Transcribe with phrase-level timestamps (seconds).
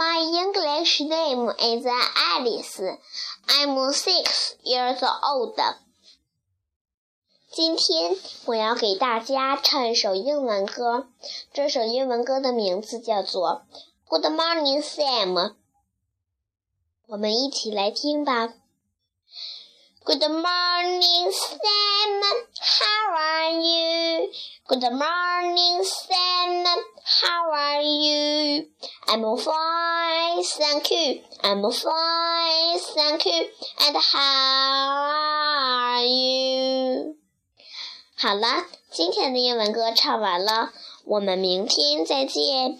[0.00, 2.80] My English name is Alice.
[3.48, 5.58] I'm six years old.
[7.52, 11.08] 今天我要给大家唱一首英文歌，
[11.54, 13.62] 这首英文歌的名字叫做《
[14.08, 15.32] Good Morning Sam》。
[17.08, 18.52] 我们一起来听吧。
[20.04, 22.22] Good morning, Sam.
[22.60, 24.30] How are you?
[24.68, 26.64] Good morning, Sam.
[29.13, 31.21] I'm fine, thank you.
[31.43, 33.49] I'm fine, thank you.
[33.81, 35.01] And how
[35.97, 37.17] are you?
[38.15, 40.71] 好了，今天的英文歌唱完了，
[41.03, 42.77] 我们明天再见。